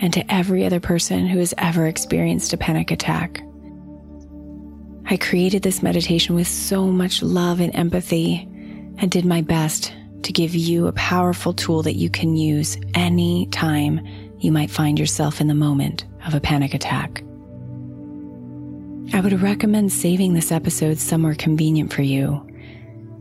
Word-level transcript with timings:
and 0.00 0.12
to 0.12 0.32
every 0.32 0.64
other 0.64 0.80
person 0.80 1.26
who 1.26 1.38
has 1.38 1.54
ever 1.58 1.86
experienced 1.86 2.52
a 2.52 2.56
panic 2.56 2.90
attack. 2.90 3.42
I 5.06 5.16
created 5.16 5.62
this 5.62 5.82
meditation 5.82 6.34
with 6.34 6.46
so 6.46 6.86
much 6.86 7.22
love 7.22 7.60
and 7.60 7.74
empathy 7.74 8.46
and 8.98 9.10
did 9.10 9.24
my 9.24 9.40
best 9.40 9.94
to 10.22 10.32
give 10.32 10.54
you 10.54 10.86
a 10.86 10.92
powerful 10.92 11.52
tool 11.52 11.82
that 11.82 11.96
you 11.96 12.10
can 12.10 12.36
use 12.36 12.76
any 12.94 13.46
time 13.46 14.06
you 14.38 14.52
might 14.52 14.70
find 14.70 14.98
yourself 14.98 15.40
in 15.40 15.46
the 15.48 15.54
moment 15.54 16.04
of 16.26 16.34
a 16.34 16.40
panic 16.40 16.74
attack. 16.74 17.22
I 19.14 19.20
would 19.20 19.40
recommend 19.40 19.92
saving 19.92 20.34
this 20.34 20.52
episode 20.52 20.98
somewhere 20.98 21.34
convenient 21.34 21.92
for 21.92 22.02
you 22.02 22.46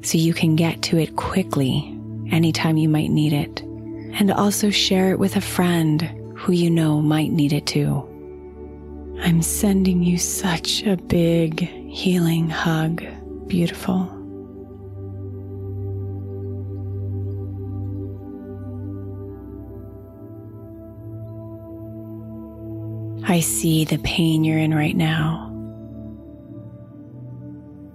so 0.01 0.17
you 0.17 0.33
can 0.33 0.55
get 0.55 0.81
to 0.83 0.97
it 0.97 1.15
quickly 1.15 1.97
anytime 2.29 2.77
you 2.77 2.89
might 2.89 3.09
need 3.09 3.33
it. 3.33 3.61
And 4.19 4.31
also 4.31 4.69
share 4.69 5.11
it 5.11 5.19
with 5.19 5.37
a 5.37 5.41
friend 5.41 6.26
who 6.37 6.53
you 6.53 6.69
know 6.69 7.01
might 7.01 7.31
need 7.31 7.51
it 7.51 7.65
too. 7.65 8.03
I'm 9.21 9.41
sending 9.41 10.03
you 10.03 10.19
such 10.19 10.83
a 10.83 10.95
big 10.95 11.61
healing 11.89 12.47
hug. 12.49 13.03
Beautiful. 13.47 14.13
I 23.25 23.39
see 23.39 23.83
the 23.83 23.97
pain 23.97 24.43
you're 24.43 24.59
in 24.59 24.75
right 24.75 24.95
now. 24.95 25.45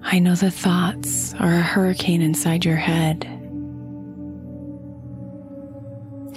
I 0.02 0.18
know 0.18 0.34
the 0.34 0.50
thoughts 0.50 1.32
are 1.34 1.54
a 1.54 1.62
hurricane 1.62 2.20
inside 2.20 2.64
your 2.64 2.76
head. 2.76 3.24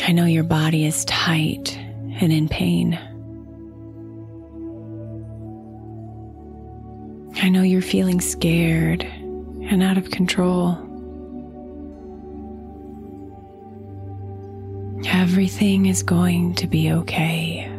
I 0.07 0.11
know 0.11 0.25
your 0.25 0.43
body 0.43 0.85
is 0.85 1.03
tight 1.05 1.79
and 2.19 2.31
in 2.31 2.47
pain. 2.47 2.99
I 7.41 7.49
know 7.49 7.61
you're 7.61 7.81
feeling 7.81 8.21
scared 8.21 9.03
and 9.03 9.83
out 9.83 9.97
of 9.97 10.09
control. 10.11 10.77
Everything 15.07 15.85
is 15.85 16.01
going 16.01 16.55
to 16.55 16.67
be 16.67 16.91
okay. 16.91 17.69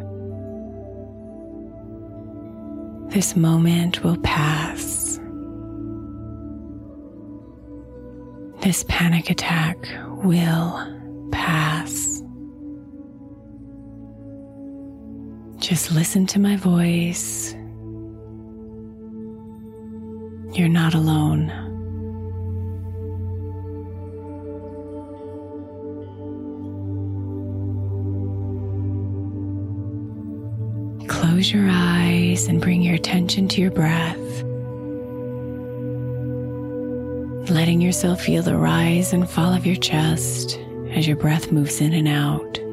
This 3.08 3.34
moment 3.34 4.04
will 4.04 4.18
pass. 4.18 5.18
This 8.60 8.84
panic 8.88 9.30
attack 9.30 9.78
will 10.24 10.86
pass. 11.32 12.15
Just 15.66 15.90
listen 15.90 16.26
to 16.26 16.38
my 16.38 16.54
voice. 16.54 17.52
You're 20.56 20.68
not 20.68 20.94
alone. 20.94 21.48
Close 31.08 31.50
your 31.50 31.66
eyes 31.68 32.46
and 32.46 32.60
bring 32.60 32.82
your 32.82 32.94
attention 32.94 33.48
to 33.48 33.60
your 33.60 33.72
breath. 33.72 34.16
Letting 37.50 37.80
yourself 37.80 38.20
feel 38.20 38.44
the 38.44 38.56
rise 38.56 39.12
and 39.12 39.28
fall 39.28 39.52
of 39.52 39.66
your 39.66 39.74
chest 39.74 40.60
as 40.90 41.08
your 41.08 41.16
breath 41.16 41.50
moves 41.50 41.80
in 41.80 41.92
and 41.92 42.06
out. 42.06 42.65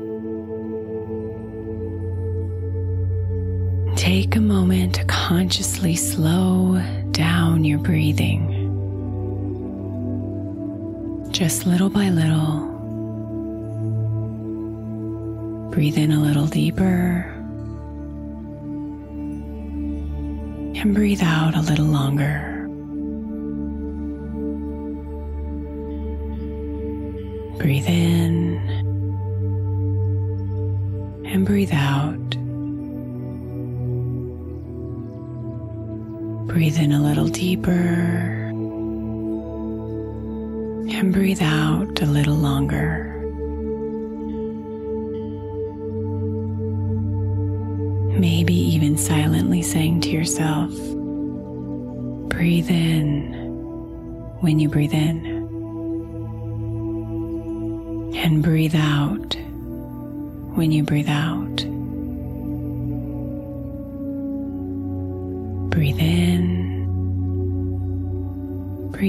Take 4.14 4.36
a 4.36 4.42
moment 4.42 4.94
to 4.94 5.06
consciously 5.06 5.96
slow 5.96 6.80
down 7.10 7.64
your 7.64 7.80
breathing. 7.80 8.44
Just 11.32 11.66
little 11.66 11.90
by 11.90 12.10
little. 12.10 12.68
Breathe 15.72 15.98
in 15.98 16.12
a 16.12 16.22
little 16.22 16.46
deeper. 16.46 17.26
And 20.76 20.94
breathe 20.94 21.24
out 21.24 21.56
a 21.56 21.62
little 21.62 21.88
longer. 21.88 22.68
Breathe 27.58 27.88
in 27.88 28.60
and 31.26 31.48
breathe 31.48 31.74
out. 31.74 32.23
Breathe 36.54 36.78
in 36.78 36.92
a 36.92 37.02
little 37.02 37.28
deeper 37.28 37.72
and 40.92 41.12
breathe 41.12 41.42
out 41.42 42.00
a 42.00 42.06
little 42.06 42.36
longer. 42.36 43.10
Maybe 48.20 48.54
even 48.54 49.00
silently 49.00 49.64
saying 49.64 50.02
to 50.02 50.10
yourself, 50.12 50.70
breathe 52.30 52.70
in 52.70 53.34
when 54.42 54.60
you 54.60 54.70
breathe 54.70 54.94
in 54.94 55.26
and 58.16 58.44
breathe 58.44 58.76
out 58.76 59.36
when 60.54 60.72
you 60.72 60.84
breathe 60.84 61.10
out. 61.10 61.73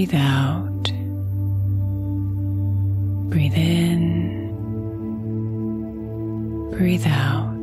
Breathe 0.05 0.21
out, 0.21 0.85
breathe 3.31 3.55
in, 3.55 4.51
breathe 6.73 7.07
out. 7.07 7.55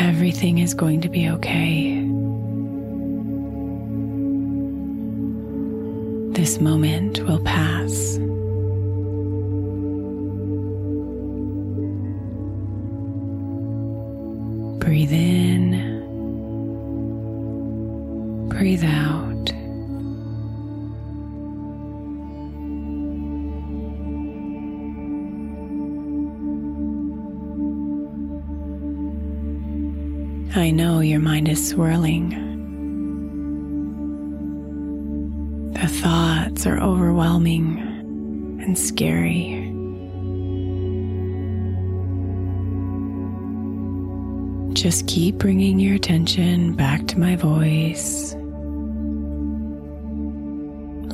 Everything 0.00 0.60
is 0.60 0.72
going 0.72 1.02
to 1.02 1.10
be 1.10 1.28
okay. 1.28 2.00
This 6.32 6.58
moment 6.58 7.20
will 7.26 7.40
pass. 7.40 8.18
Overwhelming 36.80 37.78
and 38.62 38.78
scary. 38.78 39.64
Just 44.74 45.06
keep 45.06 45.36
bringing 45.38 45.78
your 45.80 45.96
attention 45.96 46.74
back 46.74 47.06
to 47.08 47.18
my 47.18 47.36
voice, 47.36 48.34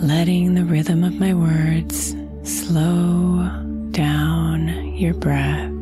letting 0.00 0.54
the 0.54 0.64
rhythm 0.64 1.02
of 1.02 1.18
my 1.18 1.34
words 1.34 2.14
slow 2.42 3.48
down 3.90 4.94
your 4.96 5.14
breath. 5.14 5.73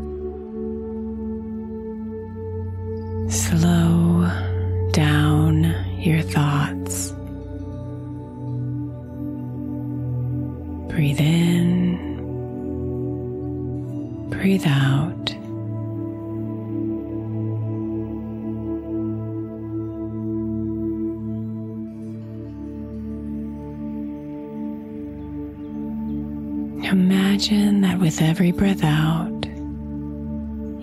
Imagine 26.92 27.80
that 27.80 27.98
with 28.00 28.20
every 28.20 28.52
breath 28.52 28.84
out, 28.84 29.46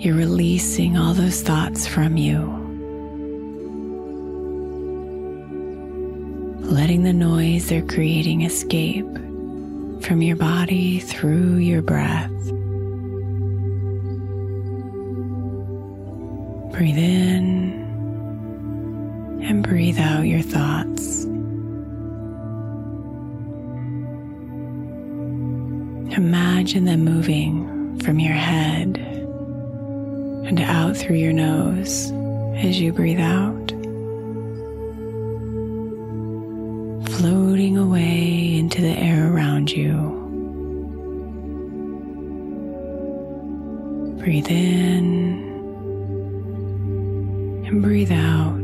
you're 0.02 0.16
releasing 0.16 0.98
all 0.98 1.14
those 1.14 1.44
thoughts 1.44 1.86
from 1.86 2.18
you. 2.18 2.48
Letting 6.62 7.04
the 7.04 7.14
noise 7.14 7.70
they're 7.70 7.84
creating 7.84 8.42
escape 8.42 9.06
from 10.02 10.24
your 10.24 10.36
body 10.36 10.98
through 11.00 11.58
your 11.58 11.84
breath. 11.84 12.32
Breathe 16.72 16.98
in 16.98 17.86
and 19.44 19.62
breathe 19.62 20.00
out 20.00 20.24
your 20.24 20.42
thoughts. 20.42 21.19
Imagine 26.70 26.86
them 26.86 27.04
moving 27.04 28.00
from 28.02 28.20
your 28.20 28.36
head 28.36 29.00
and 30.46 30.60
out 30.60 30.96
through 30.96 31.16
your 31.16 31.34
nose 31.34 32.12
as 32.58 32.80
you 32.80 32.94
breathe 32.94 33.20
out, 33.20 33.72
floating 37.18 37.76
away 37.76 38.60
into 38.60 38.84
the 38.84 38.96
air 38.96 39.34
around 39.34 39.72
you. 39.72 39.96
Breathe 44.20 44.52
in 44.52 45.42
and 47.66 47.82
breathe 47.82 48.12
out. 48.12 48.59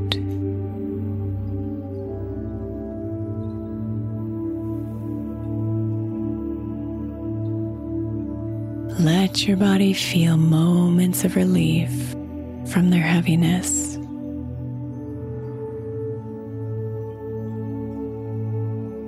Your 9.46 9.58
body 9.58 9.94
feel 9.94 10.38
moments 10.38 11.24
of 11.24 11.36
relief 11.36 11.92
from 12.72 12.90
their 12.90 13.04
heaviness. 13.04 13.94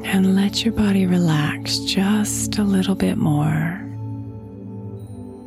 And 0.06 0.36
let 0.36 0.63
your 0.63 0.75
body 0.75 1.08
relax 1.08 1.79
just 1.79 2.60
a 2.60 2.63
little 2.63 2.94
bit 2.94 3.17
more 3.17 3.84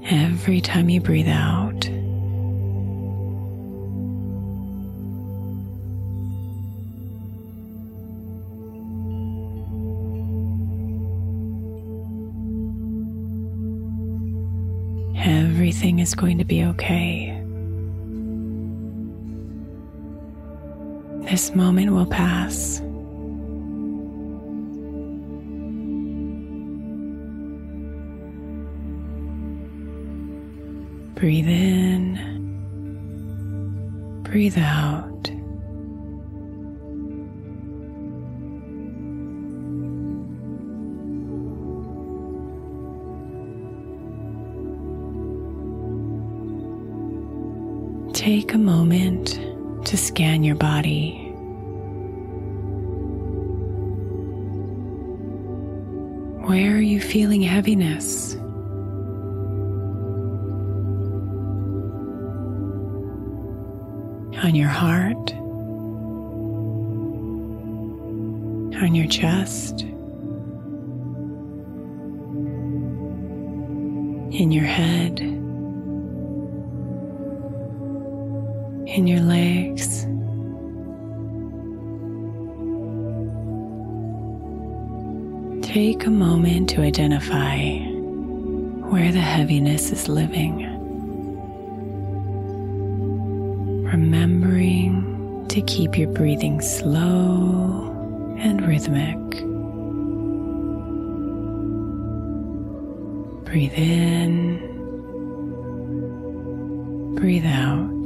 every 0.07 0.61
time 0.61 0.89
you 0.89 1.01
breathe 1.01 1.29
out. 1.29 1.70
Everything 15.71 16.01
is 16.01 16.17
going 16.17 16.37
to 16.39 16.45
be 16.45 16.65
okay. 16.65 17.31
This 21.31 21.55
moment 21.55 21.93
will 21.93 22.07
pass. 22.07 22.81
Breathe 31.15 31.47
in, 31.47 32.19
breathe 34.25 34.59
out. 34.59 35.10
Take 48.21 48.53
a 48.53 48.59
moment 48.59 49.41
to 49.87 49.97
scan 49.97 50.45
your 50.45 50.55
body. 50.55 51.33
Where 56.47 56.77
are 56.77 56.83
you 56.83 57.01
feeling 57.01 57.41
heaviness? 57.41 58.35
On 64.45 64.55
your 64.55 64.69
heart? 64.69 65.33
On 68.83 68.95
your 68.95 69.07
chest? 69.07 69.81
In 74.31 74.53
your 74.53 74.67
head? 74.67 75.30
In 78.91 79.07
your 79.07 79.21
legs? 79.21 80.05
Take 85.65 86.07
a 86.07 86.11
moment 86.11 86.69
to 86.71 86.81
identify 86.81 87.79
where 88.91 89.13
the 89.13 89.21
heaviness 89.21 89.93
is 89.93 90.09
living. 90.09 90.67
Remembering 93.85 95.47
to 95.51 95.63
keep 95.63 95.97
your 95.97 96.09
breathing 96.09 96.61
slow 96.61 97.87
and 98.41 98.67
rhythmic. 98.67 99.17
Breathe 103.45 103.75
in, 103.75 104.59
breathe 107.15 107.47
out. 107.47 108.00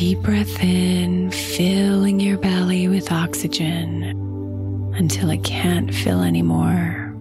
Deep 0.00 0.20
breath 0.20 0.62
in, 0.62 1.30
filling 1.30 2.20
your 2.20 2.38
belly 2.38 2.88
with 2.88 3.12
oxygen 3.12 4.02
until 4.96 5.28
it 5.28 5.44
can't 5.44 5.94
fill 5.94 6.22
anymore. 6.22 7.12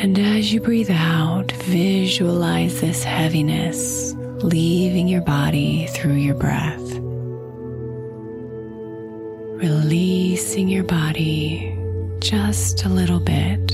And 0.00 0.16
as 0.20 0.52
you 0.52 0.60
breathe 0.60 0.92
out, 0.92 1.50
visualize 1.64 2.80
this 2.80 3.02
heaviness 3.02 4.14
leaving 4.44 5.08
your 5.08 5.22
body 5.22 5.88
through 5.88 6.14
your 6.14 6.36
breath. 6.36 6.78
Releasing 9.60 10.68
your 10.68 10.84
body 10.84 11.76
just 12.20 12.84
a 12.84 12.88
little 12.88 13.18
bit 13.18 13.72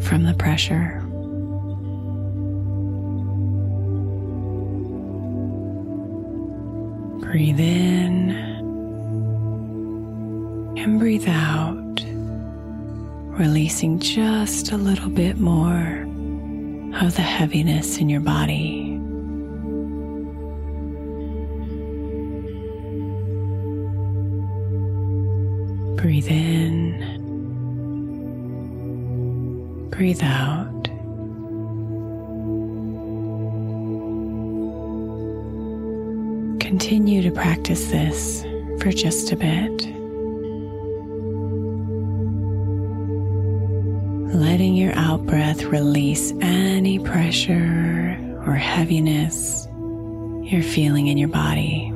from 0.00 0.24
the 0.24 0.34
pressure. 0.38 1.01
Breathe 7.32 7.60
in 7.60 8.30
and 10.76 10.98
breathe 10.98 11.26
out, 11.26 12.04
releasing 13.38 13.98
just 14.00 14.70
a 14.70 14.76
little 14.76 15.08
bit 15.08 15.38
more 15.38 16.02
of 17.00 17.16
the 17.16 17.22
heaviness 17.22 17.96
in 17.96 18.10
your 18.10 18.20
body. 18.20 18.98
Breathe 25.96 26.28
in, 26.28 26.98
breathe 29.90 30.22
out. 30.22 30.71
Continue 36.72 37.20
to 37.20 37.30
practice 37.30 37.90
this 37.90 38.44
for 38.80 38.90
just 38.92 39.30
a 39.30 39.36
bit. 39.36 39.82
Letting 44.34 44.74
your 44.74 44.94
out 44.94 45.26
breath 45.26 45.64
release 45.64 46.32
any 46.40 46.98
pressure 46.98 48.16
or 48.46 48.54
heaviness 48.54 49.68
you're 50.44 50.62
feeling 50.62 51.08
in 51.08 51.18
your 51.18 51.28
body. 51.28 51.88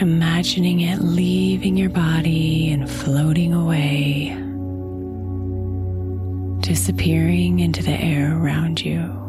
Imagining 0.00 0.80
it 0.80 1.00
leaving 1.02 1.76
your 1.76 1.90
body 1.90 2.70
and 2.72 2.88
floating 2.90 3.52
away, 3.52 4.30
disappearing 6.62 7.60
into 7.60 7.82
the 7.82 8.00
air 8.00 8.34
around 8.34 8.82
you. 8.82 9.21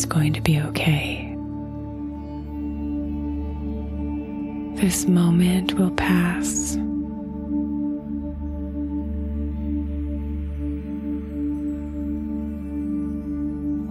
Is 0.00 0.06
going 0.06 0.32
to 0.32 0.40
be 0.40 0.58
okay. 0.58 1.26
This 4.80 5.06
moment 5.06 5.74
will 5.74 5.90
pass. 5.90 6.76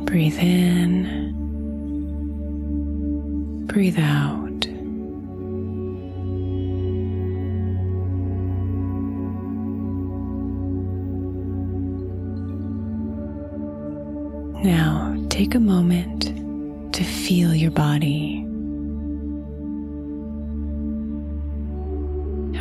Breathe 0.07 0.39
in, 0.39 1.35
breathe 3.67 3.99
out. 3.99 4.48
Take 15.39 15.55
a 15.55 15.59
moment 15.61 16.23
to 16.93 17.01
feel 17.01 17.55
your 17.55 17.71
body. 17.71 18.39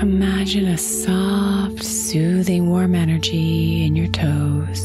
Imagine 0.01 0.69
a 0.69 0.79
soft, 0.79 1.83
soothing, 1.83 2.71
warm 2.71 2.95
energy 2.95 3.85
in 3.85 3.97
your 3.97 4.07
toes. 4.07 4.81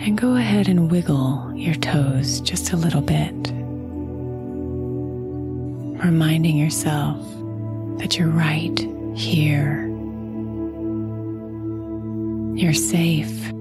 And 0.00 0.16
go 0.16 0.36
ahead 0.36 0.66
and 0.66 0.90
wiggle 0.90 1.52
your 1.54 1.74
toes 1.74 2.40
just 2.40 2.72
a 2.72 2.78
little 2.78 3.02
bit, 3.02 3.34
reminding 6.02 6.56
yourself 6.56 7.20
that 7.98 8.16
you're 8.16 8.28
right 8.28 8.78
here. 9.14 9.86
You're 12.56 12.72
safe. 12.72 13.52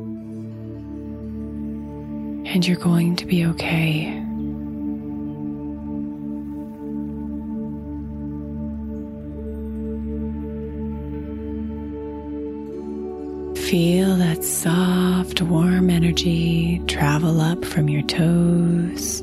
And 2.54 2.68
you're 2.68 2.76
going 2.76 3.16
to 3.16 3.26
be 3.26 3.46
okay. 3.46 4.12
Feel 13.70 14.18
that 14.18 14.44
soft, 14.44 15.42
warm 15.42 15.90
energy 15.90 16.82
travel 16.88 17.40
up 17.40 17.64
from 17.64 17.88
your 17.88 18.02
toes 18.02 19.22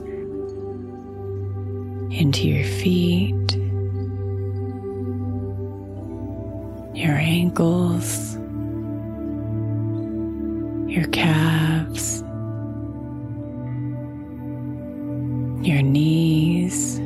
into 2.10 2.48
your 2.48 2.64
feet, 2.64 3.56
your 6.96 7.14
ankles, 7.14 8.36
your 10.90 11.06
calves, 11.08 11.57
your 15.60 15.82
knees, 15.82 16.98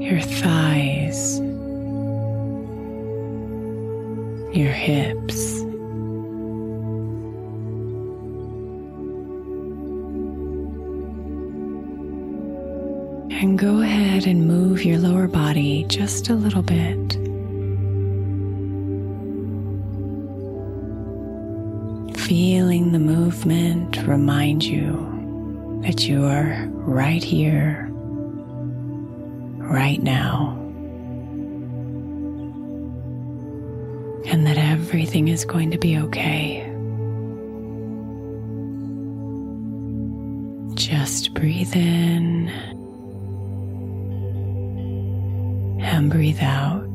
your 0.00 0.20
thighs, 0.20 1.40
your 4.56 4.70
hips. 4.72 5.60
And 13.42 13.58
go 13.58 13.80
ahead 13.80 14.26
and 14.26 14.46
move 14.46 14.84
your 14.84 14.98
lower 14.98 15.26
body 15.26 15.84
just 15.88 16.28
a 16.28 16.34
little 16.34 16.62
bit. 16.62 17.12
Feeling 22.20 22.92
the 22.92 22.98
movement 23.00 23.96
remind 24.06 24.62
you 24.62 25.09
that 25.90 26.06
you 26.06 26.24
are 26.24 26.68
right 26.86 27.24
here, 27.24 27.88
right 29.58 30.00
now, 30.00 30.56
and 34.26 34.46
that 34.46 34.56
everything 34.56 35.26
is 35.26 35.44
going 35.44 35.72
to 35.72 35.78
be 35.78 35.98
okay. 35.98 36.60
Just 40.76 41.34
breathe 41.34 41.74
in 41.74 42.48
and 45.80 46.08
breathe 46.08 46.38
out. 46.40 46.89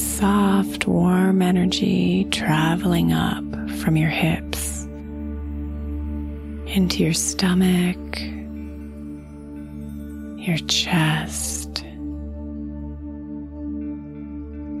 Soft, 0.00 0.86
warm 0.86 1.42
energy 1.42 2.24
traveling 2.30 3.12
up 3.12 3.44
from 3.80 3.96
your 3.96 4.08
hips 4.10 4.84
into 6.66 7.04
your 7.04 7.12
stomach, 7.12 8.20
your 10.38 10.56
chest, 10.68 11.84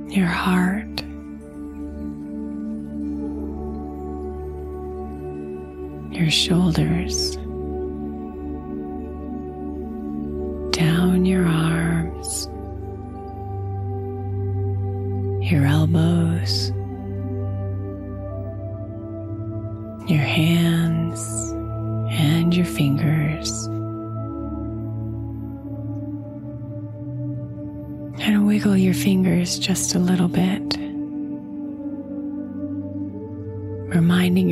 your 0.08 0.26
heart. 0.26 0.86
Your 6.12 6.30
shoulders, 6.30 7.36
down 10.76 11.24
your 11.24 11.46
arms, 11.46 12.49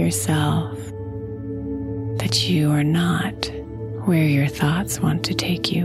yourself 0.09 0.75
that 2.17 2.49
you 2.49 2.71
are 2.71 2.83
not 2.83 3.51
where 4.07 4.25
your 4.25 4.47
thoughts 4.47 5.01
want 5.01 5.23
to 5.23 5.35
take 5.35 5.71
you. 5.71 5.85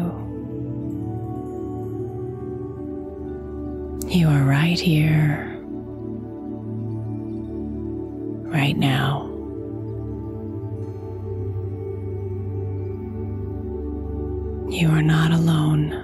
You 4.08 4.30
are 4.30 4.44
right 4.44 4.80
here, 4.80 5.54
right 8.48 8.78
now. 8.78 9.28
You 14.70 14.88
are 14.90 15.02
not 15.02 15.32
alone. 15.32 16.00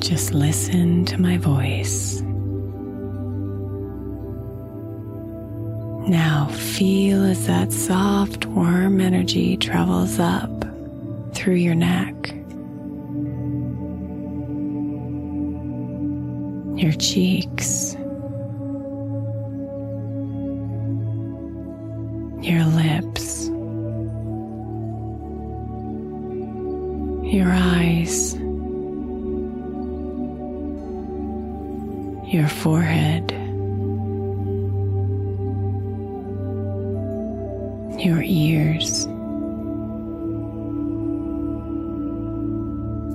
Just 0.00 0.34
listen 0.34 1.04
to 1.04 1.20
my 1.20 1.36
voice. 1.38 2.20
Now 6.08 6.46
feel 6.46 7.22
as 7.22 7.46
that 7.48 7.70
soft, 7.70 8.46
warm 8.46 8.98
energy 8.98 9.58
travels 9.58 10.18
up 10.18 10.50
through 11.34 11.56
your 11.56 11.74
neck, 11.74 12.14
your 16.82 16.92
cheeks, 16.92 17.92
your 22.40 22.64
lips, 22.64 23.48
your 27.30 27.52
eyes, 27.52 28.32
your 32.32 32.48
forehead. 32.48 33.37
Your 38.00 38.22
ears, 38.22 39.06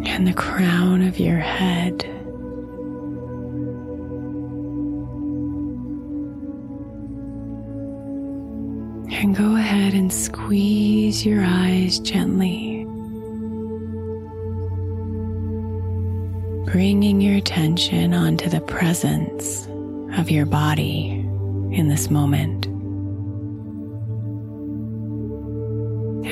and 0.06 0.28
the 0.28 0.34
crown 0.34 1.02
of 1.02 1.20
your 1.20 1.38
head. 1.38 2.04
And 9.16 9.36
go 9.36 9.56
ahead 9.56 9.94
and 9.94 10.12
squeeze 10.12 11.26
your 11.26 11.44
eyes 11.46 12.00
gently, 12.00 12.84
bringing 16.66 17.22
your 17.22 17.38
attention 17.38 18.14
onto 18.14 18.50
the 18.50 18.60
presence 18.62 19.66
of 20.20 20.30
your 20.30 20.46
body 20.46 21.12
in 21.72 21.88
this 21.88 22.10
moment. 22.10 22.73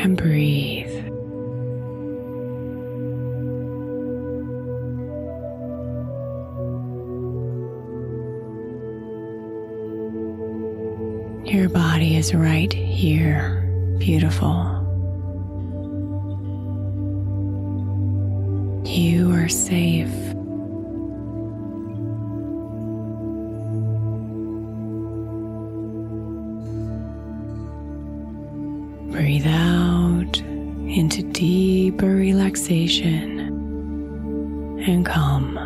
And 0.02 0.18
breathe. 0.18 0.90
Your 11.46 11.70
body 11.70 12.18
is 12.18 12.34
right 12.34 12.74
here, 12.74 13.62
beautiful. 14.00 14.80
You 18.86 19.32
are 19.34 19.50
safe. 19.50 20.10
Relaxation 32.72 33.40
and 34.88 35.06
calm. 35.06 35.58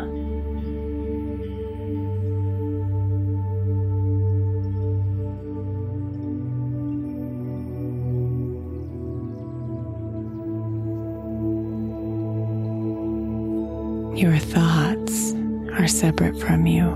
Your 14.16 14.38
thoughts 14.38 15.34
are 15.78 15.86
separate 15.86 16.38
from 16.40 16.66
you. 16.66 16.90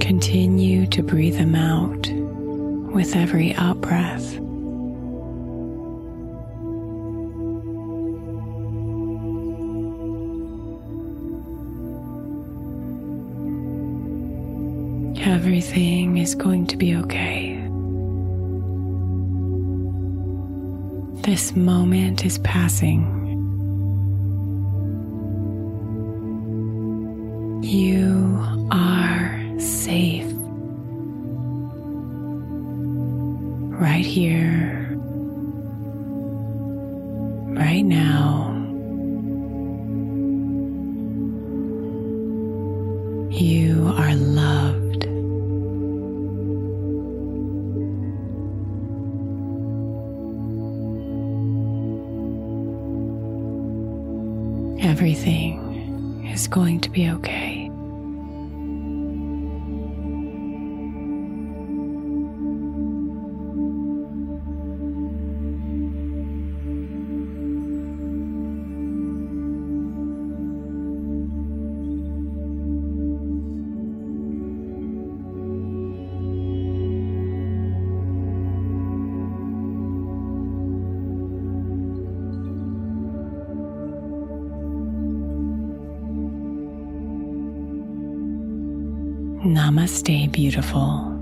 Continue 0.00 0.86
to 0.88 1.02
breathe 1.02 1.38
them 1.38 1.56
out 1.56 2.08
with 2.94 3.16
every 3.16 3.54
out 3.54 3.80
breath. 3.80 4.43
Everything 15.26 16.18
is 16.18 16.34
going 16.34 16.66
to 16.66 16.76
be 16.76 16.94
okay. 16.94 17.54
This 21.22 21.56
moment 21.56 22.26
is 22.26 22.36
passing. 22.40 23.08
You 27.62 28.44
are 28.70 29.40
safe. 29.58 30.30
Right 33.80 34.04
here, 34.04 34.94
right 37.56 37.82
now. 37.82 38.43
Namaste, 89.64 90.30
beautiful. 90.30 91.13